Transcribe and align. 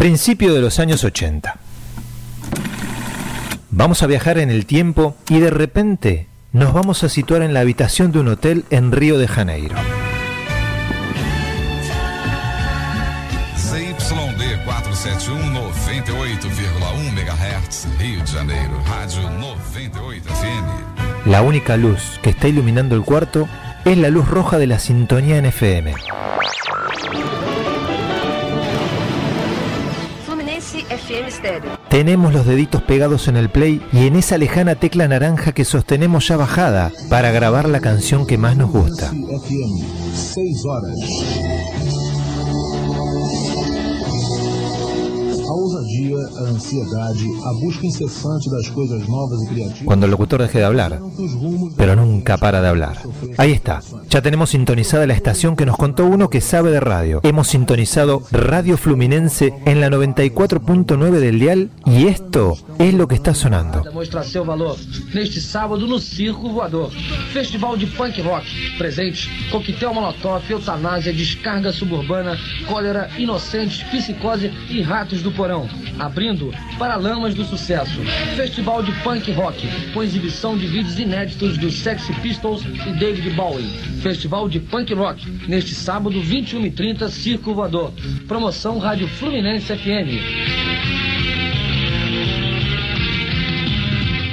Principio 0.00 0.54
de 0.54 0.62
los 0.62 0.78
años 0.78 1.04
80. 1.04 1.58
Vamos 3.68 4.02
a 4.02 4.06
viajar 4.06 4.38
en 4.38 4.48
el 4.48 4.64
tiempo 4.64 5.14
y 5.28 5.40
de 5.40 5.50
repente 5.50 6.26
nos 6.52 6.72
vamos 6.72 7.04
a 7.04 7.10
situar 7.10 7.42
en 7.42 7.52
la 7.52 7.60
habitación 7.60 8.10
de 8.10 8.20
un 8.20 8.28
hotel 8.28 8.64
en 8.70 8.92
Río 8.92 9.18
de 9.18 9.28
Janeiro. 9.28 9.76
ZYD 13.58 14.64
471 14.64 15.70
98,1 15.70 17.12
MHz, 17.12 17.98
Rio 17.98 18.20
de 18.20 18.26
Janeiro, 18.26 18.82
Rádio 18.88 19.28
98 19.28 20.30
FM. 20.30 20.68
La 21.26 21.42
única 21.42 21.76
luz 21.76 22.18
que 22.22 22.30
está 22.30 22.48
iluminando 22.48 22.96
el 22.96 23.02
cuarto 23.02 23.50
es 23.84 23.98
la 23.98 24.08
luz 24.08 24.26
roja 24.26 24.56
de 24.56 24.66
la 24.66 24.78
sintonía 24.78 25.36
en 25.36 25.44
FM. 25.44 25.94
Tenemos 31.88 32.32
los 32.32 32.46
deditos 32.46 32.82
pegados 32.82 33.28
en 33.28 33.36
el 33.36 33.48
play 33.48 33.82
y 33.92 34.06
en 34.06 34.16
esa 34.16 34.38
lejana 34.38 34.74
tecla 34.76 35.08
naranja 35.08 35.52
que 35.52 35.64
sostenemos 35.64 36.28
ya 36.28 36.36
bajada 36.36 36.92
para 37.08 37.30
grabar 37.30 37.68
la 37.68 37.80
canción 37.80 38.26
que 38.26 38.38
más 38.38 38.56
nos 38.56 38.70
gusta. 38.70 39.06
FM, 39.06 39.84
6 40.14 40.64
horas. 40.66 41.49
A 45.50 45.52
ousadia, 45.52 46.16
a 46.16 46.48
ansiedade, 46.50 47.26
a 47.44 47.52
busca 47.54 47.84
incessante 47.84 48.48
das 48.50 48.68
coisas 48.68 49.02
novas 49.08 49.42
e 49.42 49.46
criativas. 49.48 49.84
Cuando 49.84 50.06
el 50.06 50.12
locutor 50.12 50.40
deje 50.40 50.58
de 50.58 50.64
hablar, 50.64 50.92
Tantos 50.92 51.32
rumos 51.32 51.72
pero 51.76 51.96
nunca 51.96 52.36
para 52.38 52.62
de 52.62 52.68
hablar. 52.68 52.98
Ahí 53.36 53.50
está, 53.50 53.80
ya 54.08 54.22
tenemos 54.22 54.50
sintonizada 54.50 55.08
la 55.08 55.14
estación 55.14 55.56
que 55.56 55.66
nos 55.66 55.76
contó 55.76 56.06
uno 56.06 56.30
que 56.30 56.40
sabe 56.40 56.70
de 56.70 56.78
radio. 56.78 57.18
Hemos 57.24 57.48
sintonizado 57.48 58.22
Radio 58.30 58.76
Fluminense 58.76 59.52
en 59.64 59.80
la 59.80 59.88
94.9 59.88 61.18
del 61.18 61.40
dial 61.40 61.70
y 61.84 62.06
esto 62.06 62.56
es 62.78 62.94
lo 62.94 63.08
que 63.08 63.16
está 63.16 63.34
sonando. 63.34 63.82
mostrar 63.92 64.24
seu 64.24 64.44
valor 64.44 64.76
neste 65.12 65.40
sábado 65.40 65.84
no 65.86 65.98
Circo 65.98 66.48
Voador. 66.48 66.90
Festival 67.32 67.76
de 67.76 67.86
punk 67.88 68.18
rock. 68.18 68.44
Presentes: 68.78 69.28
coquetel 69.50 69.92
molotov, 69.92 70.42
eutanásia, 70.48 71.12
descarga 71.12 71.72
suburbana, 71.72 72.38
cólera, 72.68 73.10
inocentes, 73.18 73.84
psicose 73.90 74.52
e 74.70 74.82
ratos 74.82 75.22
do 75.22 75.32
porão. 75.40 75.66
Abrindo 75.98 76.52
Paralamas 76.78 77.34
do 77.34 77.46
Sucesso. 77.46 77.98
Festival 78.36 78.82
de 78.82 78.92
punk 79.00 79.32
rock, 79.32 79.66
com 79.94 80.02
exibição 80.02 80.54
de 80.54 80.66
vídeos 80.66 80.98
inéditos 80.98 81.56
dos 81.56 81.78
Sex 81.78 82.08
Pistols 82.20 82.62
e 82.62 82.92
David 82.98 83.30
Bowie. 83.30 83.70
Festival 84.02 84.50
de 84.50 84.60
punk 84.60 84.92
rock, 84.92 85.26
neste 85.48 85.74
sábado, 85.74 86.20
21h30, 86.20 87.08
Circo 87.08 87.54
Voador. 87.54 87.90
Promoção 88.28 88.78
Rádio 88.78 89.08
Fluminense 89.08 89.74
FM. 89.74 90.20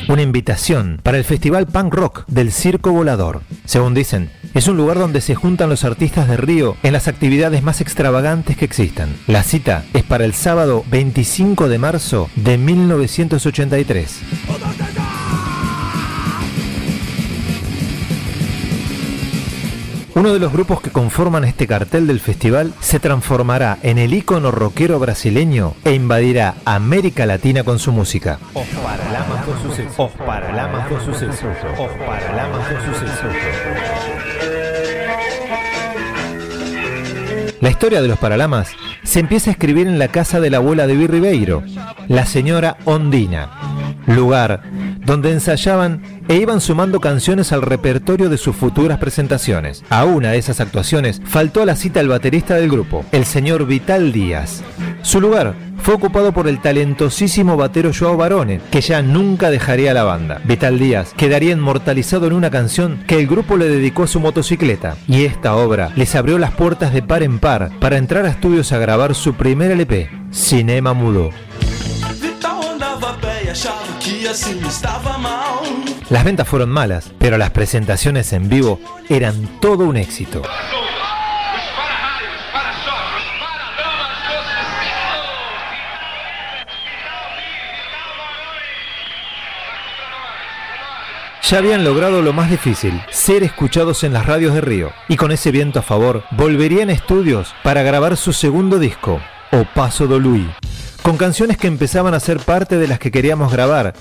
Una 0.10 0.22
invitación 0.22 1.00
para 1.04 1.18
el 1.18 1.24
Festival 1.24 1.68
Punk 1.68 1.94
Rock 1.94 2.26
del 2.28 2.52
Circo 2.52 2.92
Volador. 2.92 3.42
Según 3.66 3.94
dicen, 3.94 4.30
es 4.54 4.68
un 4.68 4.78
lugar 4.78 5.00
donde 5.00 5.22
se 5.22 5.36
juntan 5.36 5.70
los 5.70 5.84
artistas 5.84 6.28
de 6.28 6.38
Río 6.38 6.78
en 6.84 6.94
las 6.94 7.08
actividades 7.08 7.64
más 7.64 7.82
extravagantes 7.82 8.58
que 8.58 8.66
existan. 8.66 9.16
La 9.28 9.44
cita 9.44 9.84
es 9.94 10.04
para 10.04 10.26
el 10.26 10.34
sábado 10.34 10.84
25 10.90 11.70
de 11.70 11.78
marzo 11.78 12.30
de 12.36 12.58
1983. 12.58 14.22
Uno 20.18 20.34
de 20.34 20.40
los 20.40 20.52
grupos 20.52 20.82
que 20.82 20.90
conforman 20.90 21.44
este 21.44 21.68
cartel 21.68 22.08
del 22.08 22.20
festival 22.20 22.74
se 22.80 23.00
transformará 23.00 23.78
en 23.84 24.00
el 24.00 24.16
ícono 24.16 24.50
rockero 24.50 24.98
brasileño 24.98 25.76
e 25.84 25.94
invadirá 25.94 26.56
América 26.66 27.28
Latina 27.28 27.64
con 27.64 27.78
su 27.78 27.92
música. 27.92 28.40
Os 28.56 28.66
Paralamas 28.66 29.46
do 29.46 29.56
Suceso. 29.62 30.04
Os 30.04 30.12
Paralamas 30.14 30.90
do 30.90 31.00
Suceso. 31.02 31.48
Os 31.78 31.92
Paralamas 32.04 32.68
do 32.68 32.96
Suceso. 32.96 34.17
La 37.68 37.72
historia 37.72 38.02
de 38.02 38.08
los 38.08 38.18
Paralamas 38.18 38.70
se 39.04 39.20
empieza 39.20 39.50
a 39.50 39.52
escribir 39.52 39.88
en 39.88 40.00
la 40.00 40.08
casa 40.08 40.40
de 40.40 40.50
la 40.50 40.56
abuela 40.56 40.88
de 40.88 40.96
Vir 40.96 41.12
Ribeiro, 41.12 41.64
la 42.08 42.26
señora 42.26 42.78
Ondina, 42.86 43.50
lugar 44.08 44.64
donde 45.06 45.34
ensayaban 45.34 46.02
e 46.30 46.38
iban 46.38 46.62
sumando 46.62 47.02
canciones 47.02 47.52
al 47.52 47.62
repertorio 47.62 48.30
de 48.30 48.38
sus 48.38 48.56
futuras 48.56 49.00
presentaciones. 49.00 49.84
A 49.90 50.06
una 50.06 50.32
de 50.32 50.38
esas 50.38 50.62
actuaciones 50.62 51.22
faltó 51.26 51.62
a 51.62 51.66
la 51.66 51.76
cita 51.76 52.00
el 52.00 52.08
baterista 52.08 52.56
del 52.56 52.70
grupo, 52.70 53.04
el 53.12 53.26
señor 53.26 53.68
Vital 53.68 54.14
Díaz. 54.14 54.64
Su 55.08 55.22
lugar 55.22 55.56
fue 55.82 55.94
ocupado 55.94 56.34
por 56.34 56.50
el 56.50 56.60
talentosísimo 56.60 57.56
batero 57.56 57.92
Joao 57.98 58.18
Barone, 58.18 58.60
que 58.70 58.82
ya 58.82 59.02
nunca 59.02 59.50
dejaría 59.50 59.94
la 59.94 60.04
banda. 60.04 60.42
Vital 60.44 60.78
Díaz 60.78 61.14
quedaría 61.16 61.54
inmortalizado 61.54 62.28
en 62.28 62.34
una 62.34 62.52
canción 62.52 63.06
que 63.08 63.18
el 63.18 63.26
grupo 63.26 63.56
le 63.56 63.70
dedicó 63.70 64.04
a 64.04 64.08
su 64.08 64.20
motocicleta, 64.20 64.98
y 65.08 65.24
esta 65.24 65.56
obra 65.56 65.94
les 65.96 66.14
abrió 66.14 66.38
las 66.38 66.52
puertas 66.52 66.92
de 66.92 67.04
par 67.04 67.24
en 67.24 67.40
par 67.40 67.72
para 67.80 67.98
entrar 67.98 68.26
a 68.26 68.32
estudios 68.32 68.74
a 68.74 68.80
grabar 68.80 69.16
su 69.16 69.36
primer 69.36 69.72
LP, 69.72 70.10
Cinema 70.34 70.94
Mudo. 70.94 71.30
Las 76.10 76.24
ventas 76.26 76.48
fueron 76.50 76.70
malas, 76.70 77.14
pero 77.18 77.38
las 77.38 77.52
presentaciones 77.52 78.34
en 78.34 78.50
vivo 78.50 78.82
eran 79.08 79.48
todo 79.62 79.86
un 79.86 79.96
éxito. 79.96 80.42
Ya 91.50 91.60
habían 91.60 91.86
logrado 91.86 92.22
lo 92.22 92.34
más 92.34 92.52
difícil, 92.52 93.02
ser 93.10 93.42
escuchados 93.42 94.04
en 94.04 94.12
las 94.12 94.26
radios 94.26 94.54
de 94.54 94.60
Río, 94.60 94.92
y 95.08 95.16
con 95.16 95.32
ese 95.32 95.50
viento 95.50 95.80
a 95.80 95.82
favor, 95.82 96.24
volverían 96.32 96.90
a 96.90 96.92
estudios 96.92 97.56
para 97.64 97.84
grabar 97.84 98.18
su 98.18 98.34
segundo 98.34 98.80
disco, 98.80 99.22
O 99.54 99.64
Paso 99.64 100.08
do 100.08 100.20
Luí, 100.20 100.46
con 101.04 101.16
canciones 101.16 101.56
que 101.56 101.68
empezaban 101.68 102.14
a 102.14 102.20
ser 102.20 102.42
parte 102.42 102.78
de 102.78 102.90
las 102.90 103.00
que 103.00 103.12
queríamos 103.12 103.50
grabar, 103.50 103.94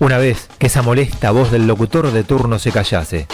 una 0.00 0.18
vez 0.18 0.50
que 0.58 0.66
esa 0.66 0.82
molesta 0.82 1.30
voz 1.30 1.50
del 1.50 1.66
locutor 1.66 2.10
de 2.10 2.24
turno 2.24 2.58
se 2.58 2.72
callase. 2.72 3.26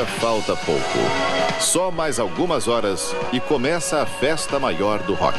Agora 0.00 0.06
falta 0.18 0.56
pouco. 0.56 1.60
Só 1.60 1.90
mais 1.90 2.18
algumas 2.18 2.68
horas 2.68 3.14
e 3.34 3.40
começa 3.40 4.00
a 4.00 4.06
festa 4.06 4.58
maior 4.58 5.00
do 5.00 5.12
rock. 5.12 5.38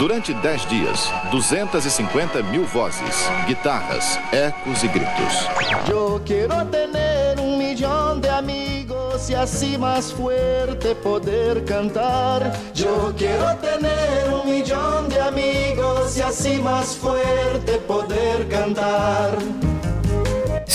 Durante 0.00 0.34
10 0.34 0.66
dias, 0.66 1.12
250 1.30 2.42
mil 2.42 2.64
vozes, 2.64 3.30
guitarras, 3.46 4.18
ecos 4.32 4.82
e 4.82 4.88
gritos. 4.88 5.48
Yo 5.86 6.20
quiero 6.24 6.64
tener 6.66 7.38
un 7.38 7.56
millón 7.56 8.20
de 8.20 8.30
amigos 8.30 9.30
y 9.30 9.34
así 9.34 9.78
más 9.78 10.12
fuerte 10.12 10.96
poder 10.96 11.64
cantar. 11.64 12.52
Yo 12.74 13.14
quiero 13.16 13.54
tener 13.58 14.28
un 14.32 14.50
millón 14.50 15.08
de 15.08 15.20
amigos 15.20 16.16
y 16.16 16.22
así 16.22 16.58
más 16.58 16.96
fuerte 16.96 17.78
poder 17.86 18.48
cantar. 18.48 19.38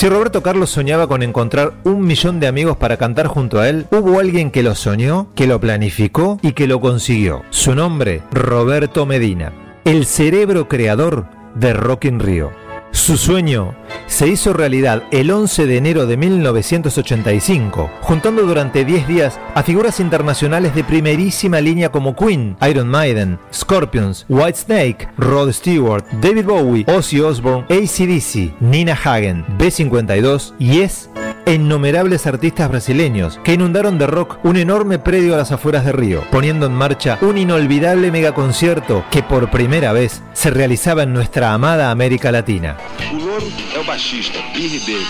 Si 0.02 0.10
Roberto 0.10 0.42
Carlos 0.42 0.72
soñaba 0.72 1.06
con 1.06 1.22
encontrar 1.22 1.74
un 1.84 2.02
millón 2.02 2.40
de 2.40 2.48
amigos 2.48 2.76
para 2.76 2.98
cantar 2.98 3.28
junto 3.28 3.60
a 3.60 3.70
él, 3.70 3.86
hubo 3.92 4.20
alguien 4.20 4.50
que 4.50 4.64
lo 4.64 4.74
soñó, 4.74 5.28
que 5.36 5.46
lo 5.46 5.60
planificó 5.60 6.40
y 6.42 6.54
que 6.54 6.66
lo 6.66 6.82
consiguió. 6.82 7.44
Su 7.52 7.76
nombre, 7.76 8.24
Roberto 8.32 9.06
Medina, 9.06 9.54
el 9.86 10.08
cerebro 10.08 10.68
creador 10.68 11.28
de 11.54 11.74
Rock 11.74 12.06
in 12.06 12.20
Rio. 12.20 12.61
Su 12.92 13.18
sueño 13.18 13.74
se 14.08 14.28
hizo 14.28 14.52
realidad 14.54 15.04
el 15.12 15.32
11 15.32 15.66
de 15.66 15.78
enero 15.78 16.06
de 16.06 16.18
1985, 16.18 17.90
juntando 18.02 18.44
durante 18.44 18.84
10 18.84 19.08
días 19.08 19.40
a 19.56 19.64
figuras 19.64 20.00
internacionales 20.02 20.76
de 20.76 20.84
primerísima 20.84 21.62
línea 21.62 21.90
como 21.90 22.16
Queen, 22.16 22.58
Iron 22.70 22.90
Maiden, 22.90 23.40
Scorpions, 23.54 24.26
Whitesnake, 24.28 25.08
Rod 25.18 25.52
Stewart, 25.52 26.06
David 26.22 26.46
Bowie, 26.46 26.86
Ozzy 26.88 27.22
Osbourne, 27.22 27.66
ACDC, 27.70 28.60
Nina 28.60 28.94
Hagen, 29.02 29.46
B52 29.58 30.54
y 30.60 30.82
es 30.82 31.10
innumerables 31.54 32.28
artistas 32.28 32.70
brasileños 32.70 33.40
que 33.44 33.54
inundaron 33.54 33.98
de 33.98 34.08
rock 34.08 34.38
un 34.44 34.58
enorme 34.58 35.00
predio 35.00 35.34
a 35.34 35.38
las 35.38 35.52
afueras 35.52 35.86
de 35.86 35.92
Río, 35.92 36.24
poniendo 36.32 36.66
en 36.66 36.74
marcha 36.74 37.18
un 37.22 37.38
inolvidable 37.38 38.12
megaconcierto 38.12 39.04
que 39.12 39.24
por 39.24 39.50
primera 39.50 39.92
vez 39.94 40.22
se 40.34 40.50
realizaba 40.50 41.04
en 41.04 41.14
nuestra 41.14 41.54
amada 41.54 41.92
América 41.92 42.32
Latina. 42.32 42.78
O 43.12 43.16
louro 43.16 43.48
é 43.76 43.80
o 43.80 43.84
baixista, 43.84 44.40
Bi 44.54 44.68
Ribeiro. 44.68 45.06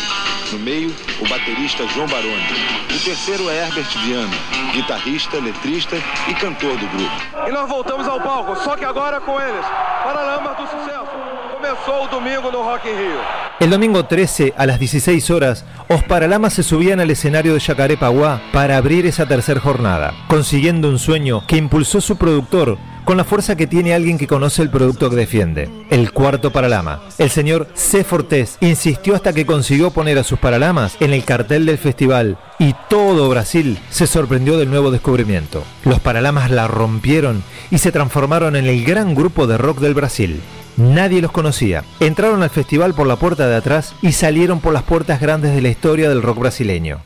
No 0.52 0.60
meio, 0.60 0.94
o 1.22 1.30
baterista 1.30 1.88
João 1.88 2.08
Baroni. 2.08 2.44
O 2.90 3.00
terceiro 3.06 3.50
é 3.50 3.68
Herbert 3.68 3.88
Viana, 4.04 4.36
guitarrista, 4.74 5.40
letrista 5.40 5.96
e 6.28 6.34
cantor 6.34 6.78
do 6.78 6.88
grupo. 6.88 7.48
E 7.48 7.52
nós 7.52 7.70
voltamos 7.70 8.06
ao 8.06 8.20
palco, 8.20 8.56
só 8.58 8.76
que 8.76 8.84
agora 8.84 9.22
com 9.22 9.40
eles. 9.40 9.66
Paralamas 10.04 10.58
do 10.58 10.68
Sucesso. 10.68 11.12
Começou 11.54 12.04
o 12.04 12.08
domingo 12.08 12.52
no 12.52 12.64
Rock 12.64 12.90
in 12.90 12.96
Rio. 12.96 13.41
El 13.62 13.70
domingo 13.70 14.06
13 14.06 14.56
a 14.58 14.66
las 14.66 14.80
16 14.80 15.30
horas, 15.30 15.66
Os 15.88 16.04
Paralamas 16.04 16.54
se 16.54 16.64
subían 16.64 17.00
al 17.00 17.12
escenario 17.12 17.54
de 17.54 17.60
Yacarepaguá 17.60 18.42
para 18.52 18.76
abrir 18.76 19.06
esa 19.06 19.28
tercera 19.28 19.60
jornada, 19.60 20.16
consiguiendo 20.28 20.90
un 20.90 20.98
sueño 20.98 21.46
que 21.46 21.58
impulsó 21.58 22.02
su 22.02 22.18
productor 22.18 22.80
con 23.06 23.18
la 23.18 23.24
fuerza 23.24 23.56
que 23.56 23.68
tiene 23.68 23.94
alguien 23.94 24.18
que 24.18 24.26
conoce 24.26 24.64
el 24.64 24.72
producto 24.72 25.12
que 25.12 25.16
defiende, 25.16 25.70
el 25.92 26.12
cuarto 26.12 26.50
Paralama. 26.50 27.02
El 27.20 27.30
señor 27.30 27.68
C. 27.76 28.04
Fortés 28.04 28.58
insistió 28.62 29.14
hasta 29.14 29.32
que 29.32 29.46
consiguió 29.46 29.92
poner 29.92 30.18
a 30.18 30.24
sus 30.24 30.40
Paralamas 30.40 30.98
en 31.00 31.14
el 31.14 31.24
cartel 31.24 31.68
del 31.68 31.78
festival 31.78 32.40
y 32.58 32.74
todo 32.90 33.30
Brasil 33.30 33.78
se 33.92 34.08
sorprendió 34.08 34.58
del 34.58 34.72
nuevo 34.72 34.90
descubrimiento. 34.90 35.64
Los 35.86 36.00
Paralamas 36.00 36.50
la 36.50 36.68
rompieron 36.68 37.44
y 37.70 37.78
se 37.78 37.92
transformaron 37.92 38.56
en 38.56 38.66
el 38.66 38.84
gran 38.84 39.14
grupo 39.14 39.46
de 39.46 39.60
rock 39.60 39.82
del 39.82 39.94
Brasil. 39.94 40.42
Nadie 40.82 41.22
los 41.22 41.32
conocía. 41.32 41.84
Entraron 42.00 42.42
al 42.42 42.50
festival 42.50 42.96
por 42.96 43.06
la 43.06 43.16
puerta 43.16 43.48
de 43.48 43.56
atrás 43.56 43.94
y 44.02 44.14
salieron 44.14 44.60
por 44.60 44.74
las 44.74 44.82
puertas 44.82 45.22
grandes 45.22 45.54
de 45.54 45.62
la 45.62 45.70
historia 45.70 46.10
del 46.10 46.24
rock 46.24 46.40
brasileño. 46.40 47.02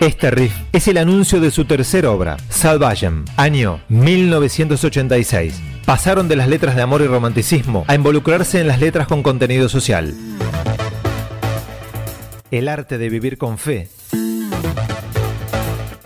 Este 0.00 0.30
riff 0.30 0.52
es 0.72 0.86
el 0.88 0.98
anuncio 0.98 1.40
de 1.40 1.50
su 1.50 1.64
tercera 1.64 2.10
obra, 2.10 2.36
Salvajem, 2.50 3.24
año 3.38 3.80
1986. 3.88 5.60
Pasaron 5.86 6.28
de 6.28 6.36
las 6.36 6.48
letras 6.48 6.76
de 6.76 6.82
amor 6.82 7.00
y 7.00 7.06
romanticismo 7.06 7.86
a 7.88 7.94
involucrarse 7.94 8.60
en 8.60 8.68
las 8.68 8.78
letras 8.78 9.08
con 9.08 9.22
contenido 9.22 9.70
social. 9.70 10.14
El 12.50 12.68
arte 12.68 12.98
de 12.98 13.08
vivir 13.08 13.38
con 13.38 13.56
fe 13.56 13.88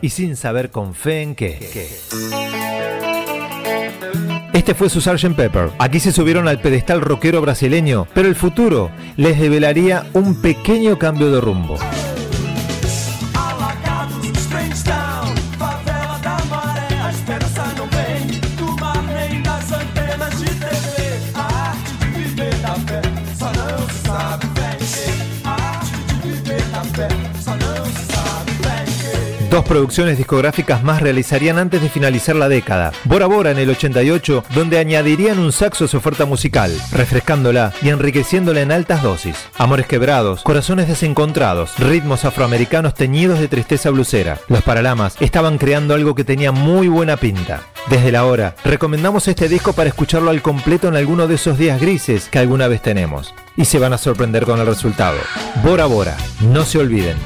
y 0.02 0.10
sin 0.10 0.36
saber 0.36 0.70
con 0.70 0.94
fe 0.94 1.22
en 1.22 1.34
qué. 1.34 1.58
Este 4.52 4.74
fue 4.74 4.90
su 4.90 5.00
Sgt. 5.00 5.34
Pepper. 5.34 5.70
Aquí 5.78 5.98
se 5.98 6.12
subieron 6.12 6.46
al 6.46 6.60
pedestal 6.60 7.00
rockero 7.00 7.40
brasileño, 7.40 8.06
pero 8.12 8.28
el 8.28 8.36
futuro 8.36 8.90
les 9.16 9.40
develaría 9.40 10.04
un 10.12 10.42
pequeño 10.42 10.98
cambio 10.98 11.32
de 11.32 11.40
rumbo. 11.40 11.78
Dos 29.52 29.66
producciones 29.66 30.16
discográficas 30.16 30.82
más 30.82 31.02
realizarían 31.02 31.58
antes 31.58 31.82
de 31.82 31.90
finalizar 31.90 32.34
la 32.34 32.48
década. 32.48 32.90
Bora 33.04 33.26
Bora 33.26 33.50
en 33.50 33.58
el 33.58 33.68
88, 33.68 34.44
donde 34.54 34.78
añadirían 34.78 35.38
un 35.38 35.52
saxo 35.52 35.84
a 35.84 35.88
su 35.88 35.98
oferta 35.98 36.24
musical, 36.24 36.74
refrescándola 36.90 37.74
y 37.82 37.90
enriqueciéndola 37.90 38.62
en 38.62 38.72
altas 38.72 39.02
dosis. 39.02 39.36
Amores 39.58 39.86
quebrados, 39.86 40.42
corazones 40.42 40.88
desencontrados, 40.88 41.78
ritmos 41.78 42.24
afroamericanos 42.24 42.94
teñidos 42.94 43.40
de 43.40 43.48
tristeza 43.48 43.90
blusera. 43.90 44.38
Los 44.48 44.62
Paralamas 44.62 45.16
estaban 45.20 45.58
creando 45.58 45.92
algo 45.92 46.14
que 46.14 46.24
tenía 46.24 46.50
muy 46.50 46.88
buena 46.88 47.18
pinta. 47.18 47.60
Desde 47.90 48.10
la 48.10 48.24
hora, 48.24 48.54
recomendamos 48.64 49.28
este 49.28 49.50
disco 49.50 49.74
para 49.74 49.90
escucharlo 49.90 50.30
al 50.30 50.40
completo 50.40 50.88
en 50.88 50.96
alguno 50.96 51.26
de 51.26 51.34
esos 51.34 51.58
días 51.58 51.78
grises 51.78 52.30
que 52.30 52.38
alguna 52.38 52.68
vez 52.68 52.80
tenemos. 52.80 53.34
Y 53.58 53.66
se 53.66 53.78
van 53.78 53.92
a 53.92 53.98
sorprender 53.98 54.46
con 54.46 54.60
el 54.60 54.66
resultado. 54.66 55.18
Bora 55.62 55.84
Bora, 55.84 56.16
no 56.40 56.64
se 56.64 56.78
olviden. 56.78 57.18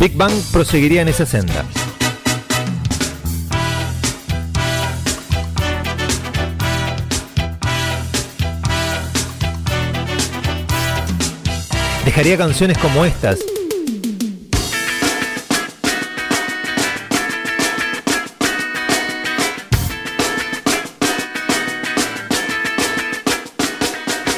Big 0.00 0.16
Bang 0.16 0.32
proseguiría 0.52 1.02
en 1.02 1.08
esa 1.08 1.26
senda. 1.26 1.64
Dejaría 12.04 12.38
canciones 12.38 12.78
como 12.78 13.04
estas. 13.04 13.40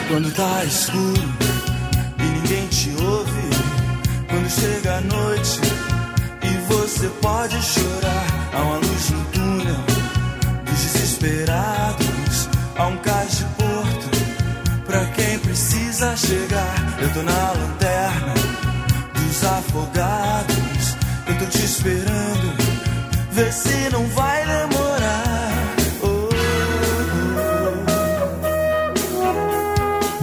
Quando 0.08 0.30
tá 0.32 0.64
escuro 0.64 1.22
e 1.22 1.39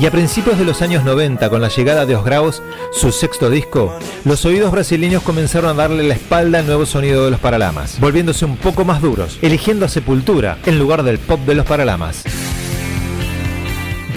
Y 0.07 0.09
a 0.09 0.11
principios 0.13 0.57
de 0.57 0.63
los 0.63 0.81
años 0.81 1.03
90, 1.03 1.49
con 1.49 1.59
la 1.59 1.67
llegada 1.67 2.05
de 2.05 2.15
Os 2.15 2.23
Graus, 2.23 2.63
su 2.93 3.11
sexto 3.11 3.49
disco, 3.49 3.93
los 4.23 4.45
oídos 4.45 4.71
brasileños 4.71 5.21
comenzaron 5.21 5.69
a 5.69 5.73
darle 5.73 6.01
la 6.03 6.13
espalda 6.13 6.59
al 6.59 6.65
nuevo 6.65 6.85
sonido 6.85 7.25
de 7.25 7.31
los 7.31 7.41
Paralamas, 7.41 7.99
volviéndose 7.99 8.45
un 8.45 8.55
poco 8.55 8.85
más 8.85 9.01
duros, 9.01 9.37
eligiendo 9.41 9.85
a 9.85 9.89
Sepultura 9.89 10.59
en 10.65 10.79
lugar 10.79 11.03
del 11.03 11.19
pop 11.19 11.41
de 11.41 11.55
los 11.55 11.65
Paralamas. 11.65 12.23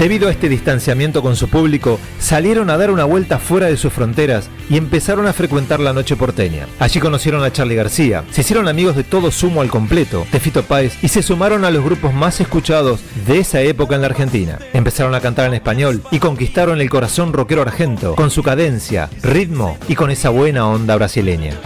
Debido 0.01 0.29
a 0.29 0.31
este 0.31 0.49
distanciamiento 0.49 1.21
con 1.21 1.37
su 1.37 1.51
público, 1.51 2.01
salieron 2.19 2.71
a 2.71 2.79
dar 2.79 2.91
una 2.91 3.05
vuelta 3.05 3.39
fuera 3.39 3.67
de 3.67 3.77
sus 3.77 3.93
fronteras 3.93 4.49
y 4.71 4.79
empezaron 4.79 5.27
a 5.27 5.35
frecuentar 5.35 5.79
la 5.79 5.93
noche 5.93 6.17
porteña. 6.17 6.67
Allí 6.79 7.01
conocieron 7.01 7.45
a 7.45 7.53
Charlie 7.53 7.75
García, 7.75 8.25
se 8.31 8.41
hicieron 8.41 8.67
amigos 8.67 8.97
de 8.97 9.05
todo 9.05 9.31
sumo 9.31 9.61
al 9.61 9.69
completo, 9.69 10.27
de 10.33 10.41
Fito 10.41 10.63
Páez 10.63 10.97
y 11.05 11.09
se 11.09 11.23
sumaron 11.23 11.67
a 11.67 11.71
los 11.71 11.85
grupos 11.85 12.15
más 12.15 12.41
escuchados 12.41 13.01
de 13.27 13.41
esa 13.41 13.61
época 13.61 13.95
en 13.95 14.01
la 14.01 14.07
Argentina. 14.07 14.59
Empezaron 14.73 15.15
a 15.15 15.21
cantar 15.21 15.49
en 15.49 15.53
español 15.53 16.03
y 16.11 16.19
conquistaron 16.19 16.81
el 16.81 16.89
corazón 16.89 17.35
rockero 17.35 17.61
argento 17.61 18.15
con 18.15 18.31
su 18.31 18.43
cadencia, 18.43 19.11
ritmo 19.23 19.77
y 19.87 19.97
con 19.97 20.11
esa 20.11 20.31
buena 20.31 20.67
onda 20.67 20.97
brasileña. 20.97 21.61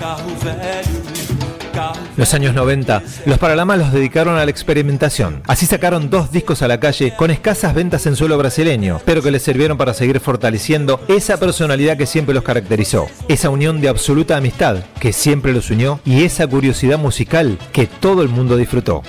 Los 2.16 2.34
años 2.34 2.54
90, 2.54 3.02
los 3.26 3.38
Paralamas 3.38 3.78
los 3.78 3.92
dedicaron 3.92 4.36
a 4.36 4.44
la 4.44 4.50
experimentación. 4.50 5.42
Así 5.46 5.66
sacaron 5.66 6.10
dos 6.10 6.30
discos 6.30 6.62
a 6.62 6.68
la 6.68 6.78
calle 6.78 7.14
con 7.16 7.30
escasas 7.30 7.74
ventas 7.74 8.06
en 8.06 8.16
suelo 8.16 8.38
brasileño, 8.38 9.00
pero 9.04 9.22
que 9.22 9.30
les 9.30 9.42
sirvieron 9.42 9.76
para 9.76 9.94
seguir 9.94 10.20
fortaleciendo 10.20 11.00
esa 11.08 11.38
personalidad 11.38 11.96
que 11.96 12.06
siempre 12.06 12.34
los 12.34 12.44
caracterizó, 12.44 13.06
esa 13.28 13.50
unión 13.50 13.80
de 13.80 13.88
absoluta 13.88 14.36
amistad 14.36 14.78
que 15.00 15.12
siempre 15.12 15.52
los 15.52 15.70
unió 15.70 16.00
y 16.04 16.24
esa 16.24 16.46
curiosidad 16.46 16.98
musical 16.98 17.58
que 17.72 17.86
todo 17.86 18.22
el 18.22 18.28
mundo 18.28 18.56
disfrutó. 18.56 19.02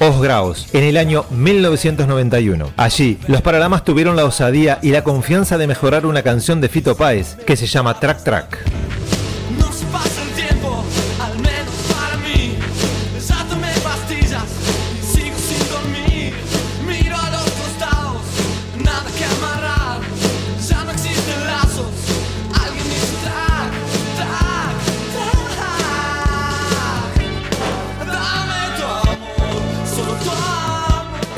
Os 0.00 0.20
Graus 0.20 0.66
en 0.74 0.82
el 0.82 0.96
año 0.96 1.24
1991. 1.30 2.72
Allí, 2.76 3.18
los 3.28 3.40
Paralamas 3.40 3.84
tuvieron 3.84 4.16
la 4.16 4.24
osadía 4.24 4.80
y 4.82 4.90
la 4.90 5.04
confianza 5.04 5.58
de 5.58 5.68
mejorar 5.68 6.06
una 6.06 6.22
canción 6.22 6.60
de 6.60 6.68
Fito 6.68 6.96
Páez 6.96 7.36
que 7.46 7.56
se 7.56 7.66
llama 7.66 8.00
Track 8.00 8.24
Track. 8.24 8.91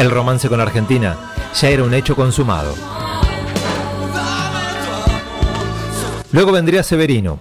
El 0.04 0.10
romance 0.10 0.50
con 0.50 0.60
Argentina 0.60 1.16
ya 1.58 1.70
era 1.70 1.82
un 1.82 1.94
hecho 1.94 2.14
consumado. 2.14 2.74
Luego 6.30 6.52
vendría 6.52 6.82
Severino, 6.82 7.40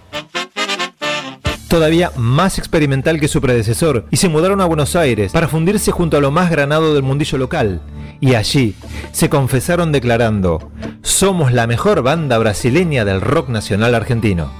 todavía 1.68 2.10
más 2.16 2.56
experimental 2.58 3.20
que 3.20 3.28
su 3.28 3.42
predecesor, 3.42 4.06
y 4.10 4.16
se 4.16 4.30
mudaron 4.30 4.62
a 4.62 4.64
Buenos 4.64 4.96
Aires 4.96 5.32
para 5.32 5.46
fundirse 5.46 5.92
junto 5.92 6.16
a 6.16 6.20
lo 6.22 6.30
más 6.30 6.50
granado 6.50 6.94
del 6.94 7.02
mundillo 7.02 7.36
local. 7.36 7.82
Y 8.20 8.34
allí 8.34 8.74
se 9.12 9.28
confesaron 9.28 9.92
declarando, 9.92 10.70
somos 11.02 11.52
la 11.52 11.66
mejor 11.66 12.00
banda 12.00 12.38
brasileña 12.38 13.04
del 13.04 13.20
rock 13.20 13.50
nacional 13.50 13.94
argentino. 13.94 14.50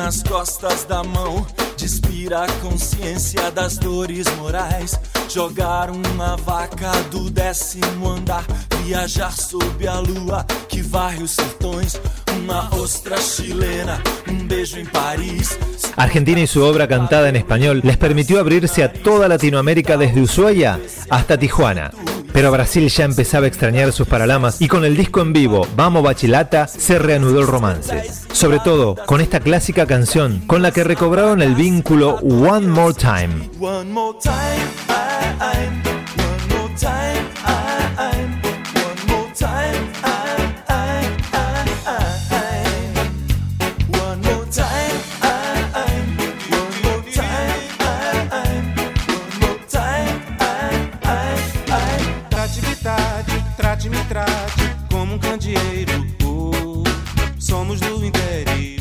Nas 0.00 0.22
costas 0.22 0.84
da 0.84 1.04
mão. 1.04 1.46
Despira 1.76 2.44
a 2.44 2.52
consciência 2.62 3.50
das 3.50 3.76
dores 3.76 4.26
morais. 4.36 4.98
Jogar 5.28 5.90
uma 5.90 6.36
vaca 6.36 6.90
do 7.10 7.28
décimo 7.30 8.08
andar. 8.08 8.44
Viajar 8.84 9.32
sob 9.32 9.86
a 9.86 9.98
lua 10.00 10.46
que 10.68 10.80
varre 10.80 11.22
os 11.22 11.32
sertões. 11.32 12.00
Uma 12.38 12.74
ostra 12.74 13.18
chilena, 13.18 14.02
um 14.26 14.46
beijo 14.46 14.78
em 14.78 14.86
Paris. 14.86 15.58
Argentina 15.96 16.40
y 16.40 16.46
su 16.46 16.62
obra 16.62 16.88
cantada 16.88 17.28
en 17.28 17.36
español 17.36 17.80
les 17.84 17.98
permitió 17.98 18.40
abrirse 18.40 18.82
a 18.82 18.92
toda 18.92 19.28
Latinoamérica 19.28 19.98
desde 19.98 20.22
Ushuaia 20.22 20.80
hasta 21.10 21.38
Tijuana. 21.38 21.90
Pero 22.32 22.50
Brasil 22.52 22.88
ya 22.88 23.04
empezaba 23.04 23.44
a 23.44 23.48
extrañar 23.48 23.92
sus 23.92 24.06
paralamas 24.06 24.60
y 24.60 24.68
con 24.68 24.84
el 24.84 24.96
disco 24.96 25.20
en 25.20 25.32
vivo 25.32 25.66
Vamos 25.76 26.02
Bachilata 26.02 26.66
se 26.66 26.98
reanudó 26.98 27.40
el 27.40 27.46
romance. 27.46 28.02
Sobre 28.32 28.60
todo 28.60 28.96
con 29.06 29.20
esta 29.20 29.40
clásica 29.40 29.86
canción 29.86 30.40
con 30.46 30.62
la 30.62 30.70
que 30.70 30.84
recobraron 30.84 31.42
el 31.42 31.54
vínculo 31.54 32.16
One 32.16 32.68
More 32.68 32.94
Time. 32.94 33.50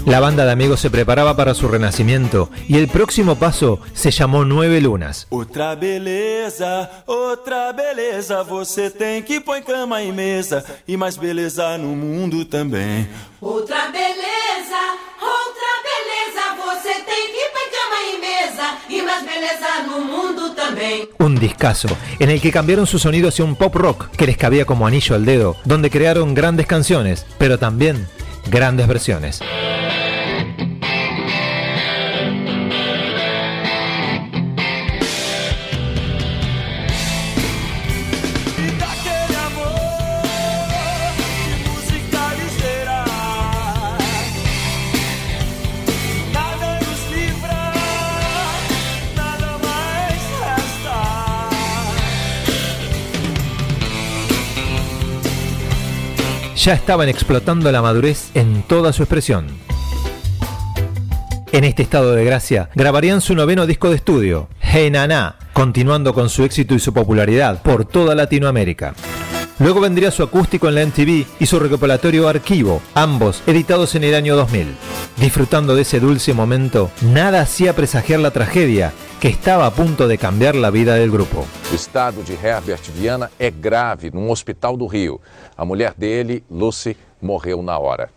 La 0.10 0.20
banda 0.20 0.44
de 0.44 0.52
amigos 0.52 0.80
se 0.80 0.90
preparaba 0.90 1.36
para 1.36 1.54
su 1.54 1.68
renacimiento 1.68 2.50
y 2.68 2.80
el 2.80 2.88
próximo 2.88 3.36
paso 3.36 3.80
se 3.94 4.10
llamó 4.10 4.44
Nueve 4.44 4.82
Lunas. 4.82 5.28
Beleza, 5.80 7.04
outra 7.06 7.72
beleza, 7.74 8.44
você 8.44 8.90
tem 8.90 9.22
que 9.22 9.40
põe 9.40 9.62
cama 9.62 10.02
e 10.02 10.12
mesa 10.12 10.66
e 10.88 10.98
mais 10.98 11.16
beleza 11.16 11.78
no 11.78 11.96
mundo 11.96 12.44
também. 12.46 13.08
Outra 13.40 13.92
beleza, 13.92 14.82
outra 15.22 15.72
beleza, 15.86 16.42
você 16.58 16.94
tem 17.06 17.26
que 17.36 17.46
põe 17.54 17.70
cama 17.78 18.00
e 18.10 18.18
mesa 18.20 18.78
e 18.90 19.02
mais 19.04 19.24
beleza 19.24 19.68
no 19.86 20.00
mundo 20.06 20.56
também. 20.56 21.08
Un 21.20 21.36
discazo 21.36 21.88
en 22.18 22.32
el 22.32 22.42
que 22.42 22.52
cambiaron 22.52 22.88
su 22.88 22.98
sonido 22.98 23.30
hacia 23.30 23.46
un 23.46 23.56
pop 23.56 23.76
rock 23.76 24.10
que 24.18 24.26
les 24.26 24.38
cabía 24.38 24.66
como 24.66 24.88
anillo 24.88 25.14
al 25.14 25.26
dedo, 25.26 25.56
donde 25.66 25.92
crearon 25.92 26.34
grandes 26.34 26.66
canciones, 26.66 27.28
pero 27.38 27.60
también 27.60 28.08
grandes 28.50 28.88
versiones. 28.88 29.40
Ya 56.70 56.76
estaban 56.76 57.10
explotando 57.10 57.72
la 57.72 57.82
madurez 57.82 58.30
en 58.36 58.62
toda 58.62 58.94
su 58.94 59.02
expresión. 59.02 59.48
En 61.52 61.64
este 61.64 61.82
estado 61.82 62.14
de 62.14 62.24
gracia, 62.24 62.70
grabarían 62.76 63.22
su 63.22 63.34
noveno 63.34 63.66
disco 63.66 63.90
de 63.90 63.96
estudio, 63.96 64.50
Hey 64.60 64.92
Nana, 64.92 65.38
continuando 65.54 66.14
con 66.14 66.30
su 66.30 66.44
éxito 66.44 66.76
y 66.76 66.80
su 66.80 66.94
popularidad 66.94 67.64
por 67.64 67.86
toda 67.86 68.14
Latinoamérica. 68.14 68.94
Luego 69.60 69.82
vendría 69.82 70.10
su 70.10 70.24
acústico 70.24 70.70
en 70.70 70.76
la 70.76 70.86
MTV 70.86 71.26
y 71.38 71.46
su 71.46 71.60
recopilatorio 71.60 72.30
Arquivo, 72.30 72.82
ambos 72.94 73.44
editados 73.46 73.94
en 73.94 74.06
el 74.06 74.16
año 74.16 74.38
2000. 74.38 74.74
Disfrutando 75.18 75.76
de 75.76 75.82
ese 75.82 76.00
dulce 76.00 76.34
momento, 76.34 76.90
nada 77.02 77.42
hacía 77.42 77.76
presagiar 77.76 78.22
la 78.22 78.32
tragedia 78.32 78.94
que 79.20 79.28
estaba 79.28 79.66
a 79.66 79.72
punto 79.72 80.08
de 80.08 80.18
cambiar 80.18 80.56
la 80.56 80.70
vida 80.70 80.96
del 80.96 81.12
grupo. 81.12 81.46
O 81.74 81.76
estado 81.76 82.24
de 82.24 82.36
Herbert 82.36 82.90
Viana 82.96 83.30
é 83.38 83.52
grave 83.52 84.12
num 84.12 84.30
hospital 84.30 84.78
do 84.78 84.88
Rio. 84.88 85.20
A 85.58 85.66
mulher 85.66 85.94
dele, 85.98 86.42
Lucy, 86.50 86.96
morreu 87.22 87.62
na 87.62 87.78
hora. 87.78 88.10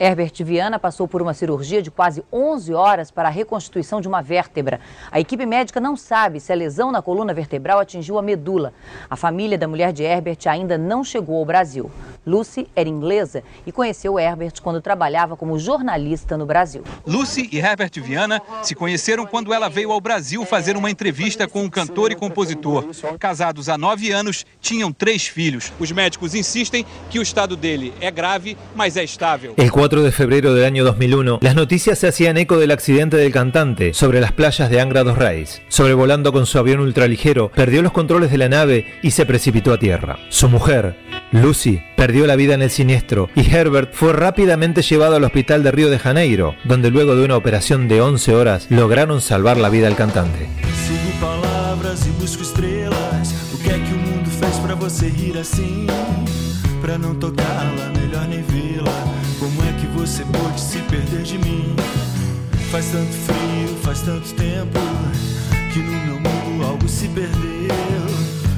Herbert 0.00 0.32
Viana 0.44 0.78
passou 0.78 1.08
por 1.08 1.20
uma 1.20 1.34
cirurgia 1.34 1.82
de 1.82 1.90
quase 1.90 2.22
11 2.32 2.72
horas 2.72 3.10
para 3.10 3.28
a 3.28 3.30
reconstituição 3.30 4.00
de 4.00 4.06
uma 4.06 4.22
vértebra. 4.22 4.80
A 5.10 5.18
equipe 5.18 5.44
médica 5.44 5.80
não 5.80 5.96
sabe 5.96 6.38
se 6.38 6.52
a 6.52 6.54
lesão 6.56 6.92
na 6.92 7.02
coluna 7.02 7.34
vertebral 7.34 7.80
atingiu 7.80 8.16
a 8.16 8.22
medula. 8.22 8.72
A 9.10 9.16
família 9.16 9.58
da 9.58 9.66
mulher 9.66 9.92
de 9.92 10.04
Herbert 10.04 10.38
ainda 10.46 10.78
não 10.78 11.02
chegou 11.02 11.38
ao 11.38 11.44
Brasil. 11.44 11.90
Lucy 12.24 12.68
era 12.76 12.88
inglesa 12.88 13.42
e 13.66 13.72
conheceu 13.72 14.18
Herbert 14.18 14.62
quando 14.62 14.80
trabalhava 14.80 15.36
como 15.36 15.58
jornalista 15.58 16.36
no 16.36 16.46
Brasil. 16.46 16.84
Lucy 17.06 17.48
e 17.50 17.58
Herbert 17.58 17.92
Viana 17.96 18.40
se 18.62 18.74
conheceram 18.74 19.26
quando 19.26 19.52
ela 19.52 19.68
veio 19.68 19.90
ao 19.90 20.00
Brasil 20.00 20.44
fazer 20.44 20.76
uma 20.76 20.90
entrevista 20.90 21.48
com 21.48 21.62
um 21.64 21.70
cantor 21.70 22.12
e 22.12 22.14
compositor. 22.14 22.86
Casados 23.18 23.68
há 23.68 23.76
nove 23.76 24.12
anos, 24.12 24.46
tinham 24.60 24.92
três 24.92 25.26
filhos. 25.26 25.72
Os 25.80 25.90
médicos 25.90 26.34
insistem 26.34 26.86
que 27.10 27.18
o 27.18 27.22
estado 27.22 27.56
dele 27.56 27.92
é 28.00 28.10
grave, 28.10 28.56
mas 28.76 28.96
é 28.96 29.02
estável. 29.02 29.54
El 29.58 29.72
4 29.72 30.04
de 30.04 30.12
febrero 30.12 30.54
del 30.54 30.64
año 30.64 30.84
2001, 30.84 31.40
las 31.42 31.56
noticias 31.56 31.98
se 31.98 32.06
hacían 32.06 32.38
eco 32.38 32.58
del 32.58 32.70
accidente 32.70 33.16
del 33.16 33.32
cantante 33.32 33.92
sobre 33.92 34.20
las 34.20 34.30
playas 34.30 34.70
de 34.70 34.80
Angra 34.80 35.02
dos 35.02 35.18
Reis. 35.18 35.62
Sobrevolando 35.66 36.32
con 36.32 36.46
su 36.46 36.60
avión 36.60 36.78
ultraligero, 36.78 37.50
perdió 37.50 37.82
los 37.82 37.90
controles 37.90 38.30
de 38.30 38.38
la 38.38 38.48
nave 38.48 38.86
y 39.02 39.10
se 39.10 39.26
precipitó 39.26 39.72
a 39.72 39.78
tierra. 39.80 40.20
Su 40.28 40.48
mujer, 40.48 40.94
Lucy, 41.32 41.82
perdió 41.96 42.28
la 42.28 42.36
vida 42.36 42.54
en 42.54 42.62
el 42.62 42.70
siniestro 42.70 43.30
y 43.34 43.52
Herbert 43.52 43.94
fue 43.94 44.12
rápidamente 44.12 44.82
llevado 44.82 45.16
al 45.16 45.24
hospital 45.24 45.64
de 45.64 45.72
Río 45.72 45.90
de 45.90 45.98
Janeiro, 45.98 46.54
donde 46.62 46.92
luego 46.92 47.16
de 47.16 47.24
una 47.24 47.36
operación 47.36 47.88
de 47.88 48.00
11 48.00 48.36
horas 48.36 48.66
lograron 48.70 49.20
salvar 49.20 49.56
la 49.56 49.70
vida 49.70 49.88
al 49.88 49.96
cantante. 49.96 50.48
Pra 56.80 56.96
não 56.96 57.12
tocá-la, 57.12 57.90
melhor 57.98 58.28
nem 58.28 58.40
vê-la. 58.40 59.07
Você 60.08 60.24
pôde 60.24 60.58
se 60.58 60.78
perder 60.78 61.22
de 61.22 61.36
mim? 61.36 61.76
Faz 62.70 62.86
tanto 62.86 63.12
frio, 63.12 63.76
faz 63.82 64.00
tanto 64.00 64.32
tempo 64.32 64.80
que 65.70 65.80
no 65.80 65.92
meu 65.92 66.14
mundo 66.14 66.66
algo 66.66 66.88
se 66.88 67.08
perdeu. 67.08 67.68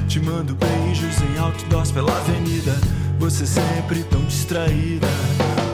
Te 0.07 0.21
mando 0.21 0.55
beijos 0.55 1.17
em 1.21 1.37
outdoors 1.37 1.91
pela 1.91 2.17
avenida. 2.17 2.73
Você 3.19 3.45
sempre 3.45 4.01
tão 4.03 4.23
distraída. 4.23 5.07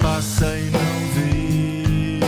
Passa 0.01 0.47
e 0.57 0.71
não 0.71 0.79
vê. 1.13 2.19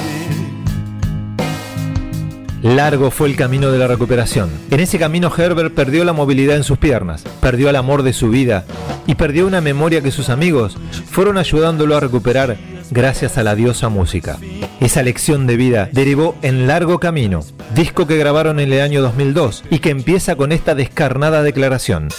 Largo 2.61 3.09
fue 3.09 3.29
el 3.29 3.35
camino 3.35 3.71
de 3.71 3.79
la 3.79 3.87
recuperación. 3.87 4.51
En 4.69 4.79
ese 4.79 4.99
camino 4.99 5.31
Herbert 5.35 5.73
perdió 5.73 6.03
la 6.05 6.13
movilidad 6.13 6.55
en 6.55 6.63
sus 6.63 6.77
piernas, 6.77 7.23
perdió 7.41 7.71
el 7.71 7.77
amor 7.77 8.03
de 8.03 8.13
su 8.13 8.29
vida 8.29 8.65
y 9.07 9.15
perdió 9.15 9.47
una 9.47 9.59
memoria 9.59 10.03
que 10.03 10.11
sus 10.11 10.29
amigos 10.29 10.77
fueron 11.09 11.39
ayudándolo 11.39 11.97
a 11.97 11.99
recuperar 11.99 12.57
gracias 12.91 13.37
a 13.37 13.43
la 13.43 13.55
diosa 13.55 13.89
música. 13.89 14.37
Esa 14.79 15.03
lección 15.03 15.47
de 15.47 15.57
vida 15.57 15.89
derivó 15.91 16.35
en 16.41 16.67
Largo 16.67 16.99
Camino, 16.99 17.41
disco 17.73 18.07
que 18.07 18.17
grabaron 18.17 18.59
en 18.59 18.71
el 18.71 18.81
año 18.81 19.01
2002 19.01 19.63
y 19.69 19.79
que 19.79 19.89
empieza 19.89 20.35
con 20.35 20.51
esta 20.51 20.75
descarnada 20.75 21.43
declaración. 21.43 22.09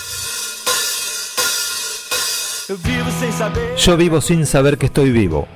Yo 3.77 3.97
vivo 3.97 4.21
sin 4.21 4.47
saber 4.47 4.79
que 4.79 4.87
estoy 4.87 5.11
vivo, 5.11 5.49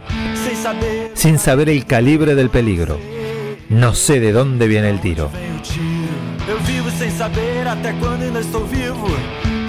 sin 1.14 1.38
saber 1.38 1.68
el 1.68 1.86
calibre 1.86 2.34
del 2.34 2.50
peligro. 2.50 2.98
No 3.68 3.94
sé 3.94 4.20
de 4.20 4.32
dónde 4.32 4.66
viene 4.66 4.90
el 4.90 5.00
tiro. 5.00 5.30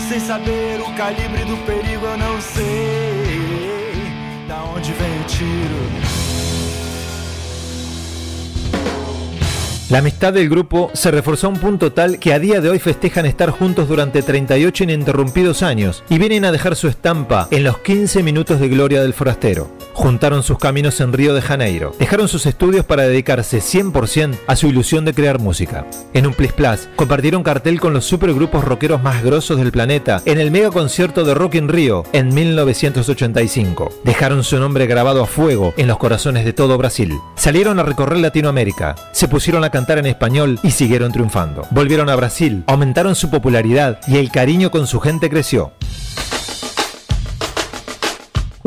Sem 0.07 0.19
saber 0.19 0.81
o 0.81 0.93
calibre 0.95 1.43
do 1.45 1.57
perigo, 1.65 2.05
eu 2.05 2.15
não 2.15 2.39
sei 2.39 3.75
da 4.47 4.63
onde 4.63 4.91
vem 4.93 5.14
tiro. 5.27 5.84
La 9.91 9.99
amistad 9.99 10.33
del 10.33 10.49
grupo 10.49 10.89
se 10.95 11.11
reforzó 11.11 11.45
a 11.45 11.51
un 11.51 11.59
punto 11.59 11.91
tal 11.91 12.17
que 12.17 12.33
a 12.33 12.39
día 12.39 12.59
de 12.59 12.69
hoy 12.69 12.79
festejan 12.79 13.27
estar 13.27 13.51
juntos 13.51 13.87
durante 13.87 14.23
38 14.23 14.85
ininterrumpidos 14.85 15.61
años 15.61 16.03
y 16.09 16.17
vienen 16.17 16.43
a 16.43 16.51
dejar 16.51 16.75
su 16.75 16.87
estampa 16.87 17.47
en 17.51 17.63
los 17.63 17.77
15 17.77 18.23
minutos 18.23 18.59
de 18.59 18.67
gloria 18.67 19.03
del 19.03 19.13
forastero. 19.13 19.69
Juntaron 19.93 20.41
sus 20.41 20.57
caminos 20.57 20.99
en 21.01 21.13
Río 21.13 21.35
de 21.35 21.41
Janeiro, 21.41 21.95
dejaron 21.99 22.27
sus 22.27 22.47
estudios 22.47 22.83
para 22.83 23.03
dedicarse 23.03 23.59
100% 23.59 24.39
a 24.47 24.55
su 24.55 24.67
ilusión 24.67 25.05
de 25.05 25.13
crear 25.13 25.39
música. 25.39 25.85
En 26.13 26.25
un 26.25 26.33
Plis 26.33 26.51
Plus 26.51 26.89
compartieron 26.95 27.43
cartel 27.43 27.79
con 27.79 27.93
los 27.93 28.05
supergrupos 28.05 28.65
rockeros 28.65 29.03
más 29.03 29.23
grosos 29.23 29.57
del 29.59 29.71
planeta 29.71 30.21
en 30.25 30.39
el 30.39 30.49
mega 30.49 30.71
concierto 30.71 31.23
de 31.23 31.35
Rock 31.35 31.55
in 31.55 31.69
Rio 31.69 32.03
en 32.11 32.33
1985. 32.33 34.01
Dejaron 34.03 34.43
su 34.43 34.59
nombre 34.59 34.87
grabado 34.87 35.21
a 35.21 35.27
fuego 35.27 35.75
en 35.77 35.87
los 35.87 35.99
corazones 35.99 36.43
de 36.43 36.53
todo 36.53 36.77
Brasil. 36.79 37.13
Salieron 37.35 37.79
a 37.79 37.83
recorrer 37.83 38.17
Latinoamérica, 38.17 38.95
se 39.13 39.27
pusieron 39.27 39.63
a 39.63 39.74
cantar 39.75 39.97
en 39.97 40.05
español 40.05 40.57
y 40.63 40.71
siguieron 40.71 41.11
triunfando. 41.11 41.67
Volvieron 41.69 42.07
a 42.07 42.15
Brasil, 42.15 42.63
aumentaron 42.65 43.13
su 43.13 43.29
popularidad 43.29 43.99
y 44.07 44.15
el 44.15 44.31
cariño 44.31 44.71
con 44.71 44.87
su 44.87 45.01
gente 45.01 45.29
creció. 45.29 45.73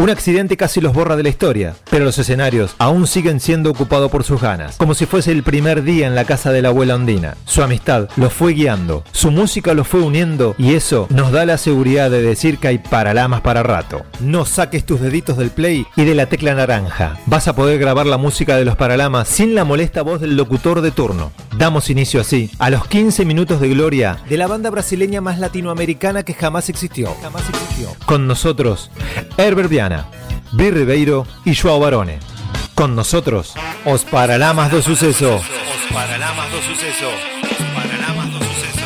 Un 0.01 0.11
accidente 0.11 0.57
casi 0.57 0.81
los 0.81 0.93
borra 0.93 1.17
de 1.17 1.25
la 1.25 1.29
historia, 1.29 1.75
pero 1.91 2.05
los 2.05 2.17
escenarios 2.21 2.77
aún 2.79 3.09
siguen 3.09 3.41
siendo 3.41 3.69
ocupados 3.69 4.13
por 4.13 4.23
sus 4.23 4.41
ganas, 4.41 4.77
como 4.77 4.95
si 4.95 5.07
fuese 5.07 5.33
el 5.33 5.43
primer 5.43 5.83
día 5.83 6.07
en 6.07 6.15
la 6.15 6.25
casa 6.25 6.53
de 6.53 6.63
la 6.63 6.69
abuela 6.69 6.95
Ondina. 6.95 7.37
Su 7.47 7.65
amistad 7.65 8.09
los 8.15 8.33
fue 8.33 8.53
guiando, 8.53 9.03
su 9.11 9.33
música 9.33 9.75
los 9.75 9.89
fue 9.89 10.03
uniendo 10.03 10.55
y 10.57 10.75
eso 10.75 11.09
nos 11.11 11.33
da 11.33 11.45
la 11.47 11.59
seguridad 11.59 12.13
de 12.13 12.23
decir 12.23 12.59
que 12.59 12.69
hay 12.69 12.79
paralamas 12.79 13.41
para 13.41 13.65
rato. 13.65 14.07
No 14.21 14.45
saques 14.45 14.87
tus 14.87 15.01
deditos 15.01 15.37
del 15.37 15.51
play 15.51 15.85
y 15.97 16.05
de 16.05 16.15
la 16.15 16.27
tecla 16.27 16.55
naranja. 16.55 17.19
Vas 17.27 17.49
a 17.49 17.57
poder 17.57 17.81
grabar 17.81 18.07
la 18.07 18.19
música 18.19 18.55
de 18.55 18.65
los 18.65 18.77
paralamas 18.77 19.27
sin 19.27 19.57
la 19.57 19.65
molesta 19.65 20.03
voz 20.03 20.21
del 20.21 20.37
locutor 20.37 20.81
de 20.81 20.93
turno. 20.93 21.33
Damos 21.59 21.91
inicio 21.91 22.21
así 22.21 22.53
a 22.61 22.71
los 22.71 22.87
15 22.87 23.25
minutos 23.25 23.61
de 23.61 23.69
gloria 23.71 24.19
de 24.29 24.37
la 24.37 24.47
banda 24.47 24.71
brasileña 24.71 25.21
más 25.21 25.41
latinoamericana 25.41 26.23
que 26.23 26.35
jamás 26.35 26.69
existió. 26.69 27.13
Jamás 27.21 27.43
existió. 27.49 27.89
Con 28.07 28.29
nosotros, 28.29 28.93
Herbert 29.37 29.69
Viana. 29.89 30.07
Bir 30.53 30.75
Ribeiro 30.75 31.27
y 31.45 31.55
Joao 31.55 31.81
Barone. 31.81 32.19
Con 32.75 32.95
nosotros, 32.95 33.55
Os 33.85 34.05
Paralamas 34.05 34.71
do 34.71 34.83
Suceso. 34.83 35.37
Os 35.37 35.93
Paralamas 35.93 36.51
do 36.51 36.63
Suceso. 36.63 37.09
Os 37.43 37.57
Paralamas 37.75 38.27
do 38.31 38.39
Suceso. 38.39 38.85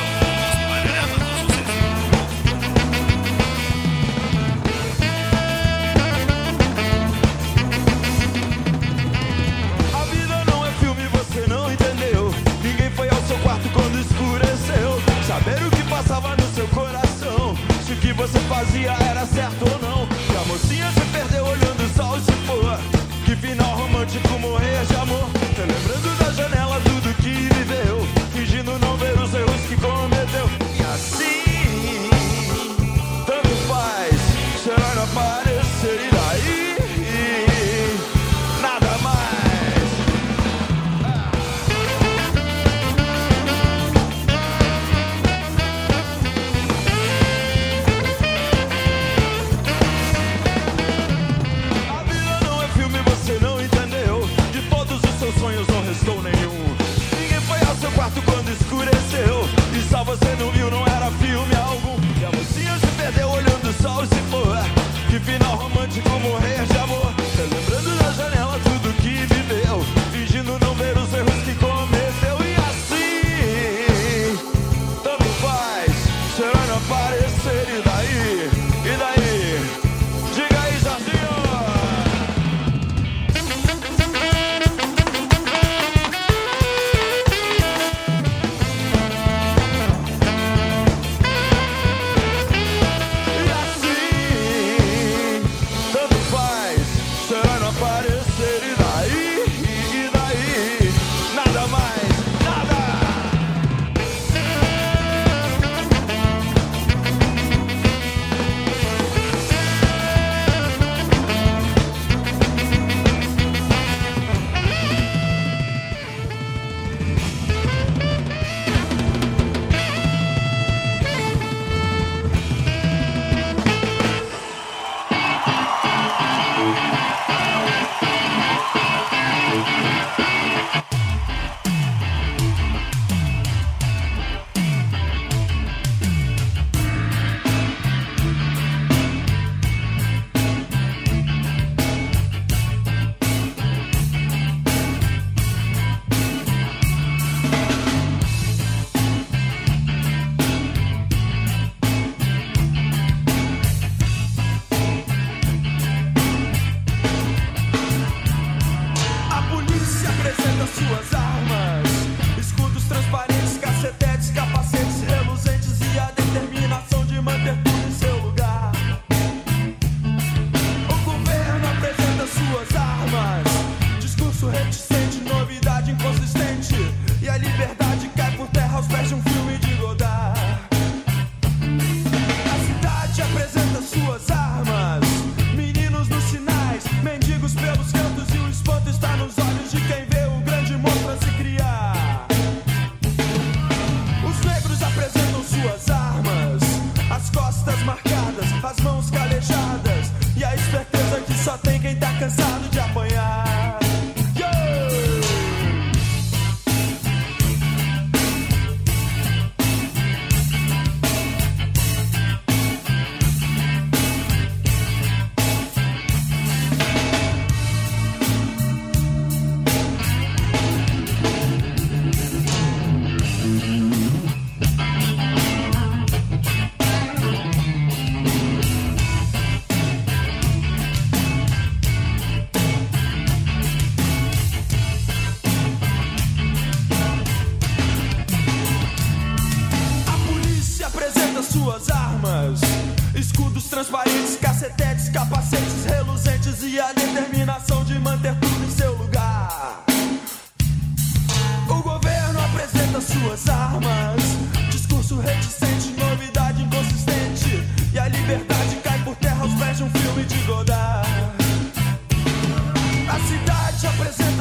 A 9.95 10.05
vida 10.05 10.45
não 10.51 10.67
é 10.67 10.71
filme, 10.73 11.03
você 11.09 11.47
não 11.49 11.73
entendeu. 11.73 12.35
Ninguém 12.63 12.91
foi 12.91 13.09
ao 13.09 13.23
seu 13.23 13.37
quarto 13.39 13.69
quando 13.73 13.99
escureceu. 13.99 15.03
Saber 15.27 15.63
o 15.67 15.71
que 15.71 15.83
passava 15.91 16.37
no 16.37 16.55
seu 16.55 16.67
coração. 16.69 17.57
Se 17.85 17.93
o 17.93 17.97
que 17.97 18.13
você 18.13 18.39
fazia 18.41 18.93
era 19.11 19.27
certo 19.27 19.63
ou 19.63 19.81
não. 19.81 19.82
been 23.43 23.59
a 23.59 23.65
home. 23.65 23.92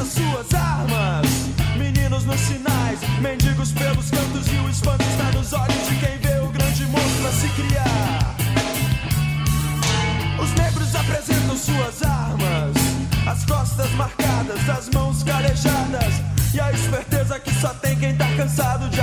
as 0.02 0.08
suas 0.08 0.54
armas. 0.54 1.26
Meninos 1.76 2.24
nos 2.24 2.40
sinais, 2.40 2.98
mendigos 3.20 3.70
pelos 3.72 4.10
cantos 4.10 4.46
e 4.52 4.56
o 4.56 4.68
espanto 4.68 5.04
está 5.04 5.30
nos 5.32 5.52
olhos 5.52 5.88
de 5.88 5.96
quem 5.96 6.18
vê 6.18 6.40
o 6.40 6.48
grande 6.48 6.84
monstro 6.86 7.28
a 7.28 7.32
se 7.32 7.48
criar. 7.50 8.36
Os 10.42 10.52
negros 10.54 10.94
apresentam 10.96 11.56
suas 11.56 12.02
armas, 12.02 12.74
as 13.26 13.44
costas 13.44 13.90
marcadas, 13.92 14.68
as 14.68 14.88
mãos 14.90 15.22
calejadas 15.22 16.14
e 16.52 16.60
a 16.60 16.72
esperteza 16.72 17.38
que 17.38 17.54
só 17.54 17.68
tem 17.68 17.96
quem 17.96 18.16
tá 18.16 18.26
cansado 18.36 18.88
de 18.88 19.00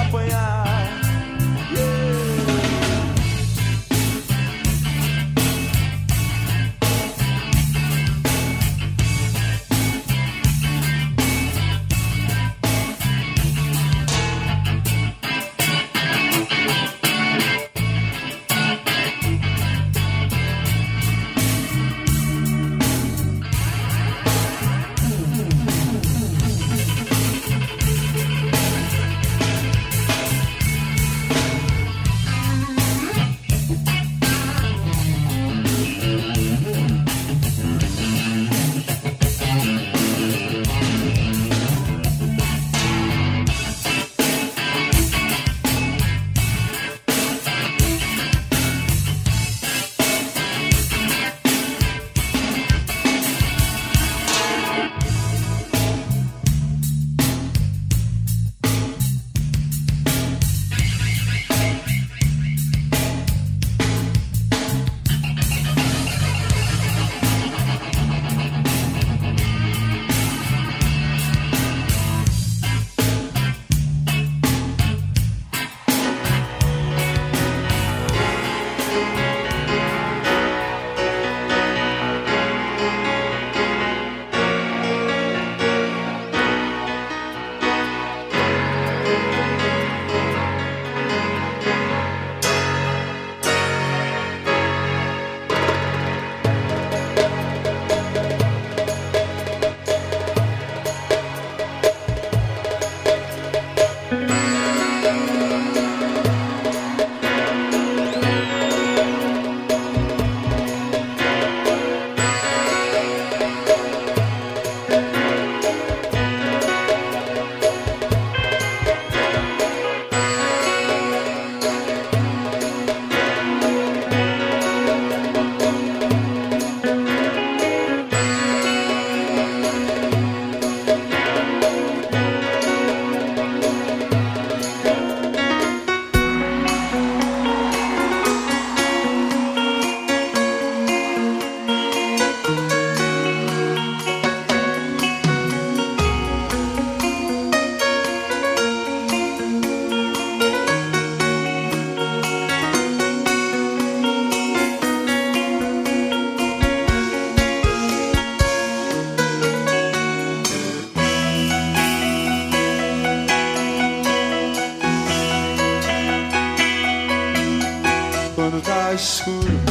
escuro 168.93 169.68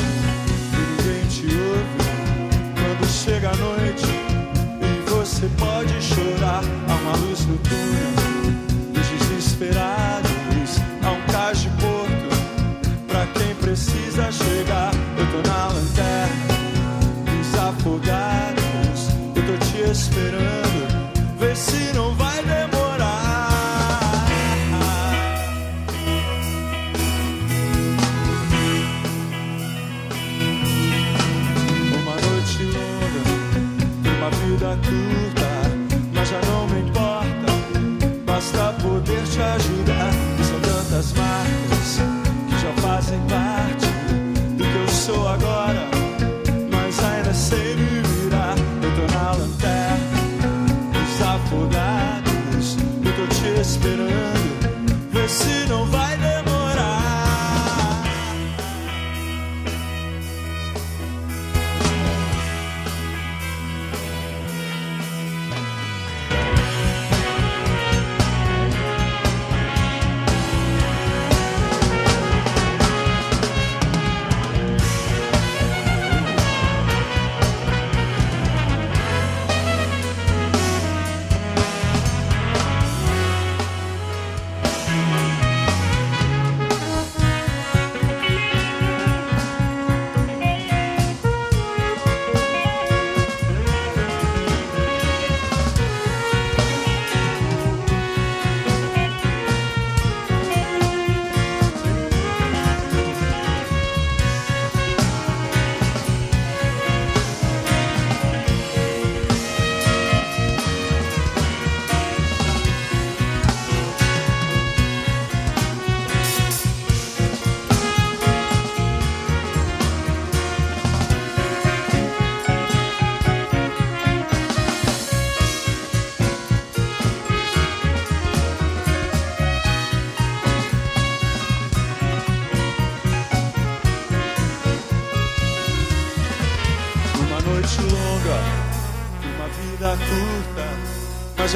this 53.76 54.47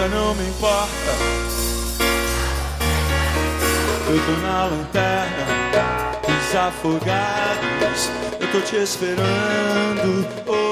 já 0.02 0.08
não 0.08 0.34
me 0.34 0.48
importa. 0.48 1.12
Eu 4.08 4.18
tô 4.26 4.32
na 4.42 4.64
lanterna 4.64 5.46
dos 6.26 6.56
afogados, 6.56 8.10
eu 8.40 8.50
tô 8.50 8.60
te 8.62 8.76
esperando. 8.76 10.26
Oh. 10.46 10.71